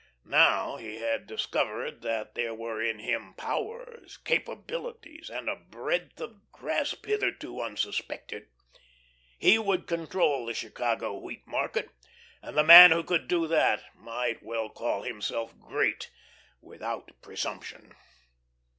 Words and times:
Now 0.25 0.77
he 0.77 0.95
had 0.95 1.27
discovered 1.27 2.01
that 2.01 2.33
there 2.33 2.55
were 2.55 2.81
in 2.81 2.97
him 2.97 3.35
powers, 3.35 4.17
capabilities, 4.17 5.29
and 5.29 5.47
a 5.47 5.55
breadth 5.55 6.19
of 6.19 6.51
grasp 6.51 7.05
hitherto 7.05 7.61
unsuspected. 7.61 8.47
He 9.37 9.57
could 9.63 9.85
control 9.85 10.47
the 10.47 10.55
Chicago 10.55 11.19
wheat 11.19 11.45
market, 11.45 11.91
and 12.41 12.57
the 12.57 12.63
man 12.63 12.89
who 12.89 13.03
could 13.03 13.27
do 13.27 13.45
that 13.49 13.83
might 13.93 14.41
well 14.41 14.69
call 14.69 15.03
himself 15.03 15.53
"great," 15.59 16.09
without 16.61 17.11
presumption. 17.21 17.93